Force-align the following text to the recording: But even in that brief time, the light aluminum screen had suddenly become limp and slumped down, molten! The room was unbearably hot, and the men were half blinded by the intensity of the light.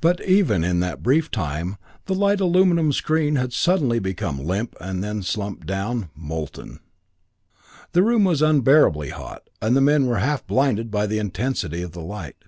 But 0.00 0.24
even 0.24 0.62
in 0.62 0.78
that 0.78 1.02
brief 1.02 1.28
time, 1.28 1.76
the 2.06 2.14
light 2.14 2.40
aluminum 2.40 2.92
screen 2.92 3.34
had 3.34 3.52
suddenly 3.52 3.98
become 3.98 4.38
limp 4.38 4.76
and 4.80 5.24
slumped 5.26 5.66
down, 5.66 6.08
molten! 6.14 6.78
The 7.94 8.04
room 8.04 8.22
was 8.22 8.42
unbearably 8.42 9.08
hot, 9.10 9.50
and 9.60 9.74
the 9.76 9.80
men 9.80 10.06
were 10.06 10.18
half 10.18 10.46
blinded 10.46 10.88
by 10.92 11.08
the 11.08 11.18
intensity 11.18 11.82
of 11.82 11.90
the 11.90 12.00
light. 12.00 12.44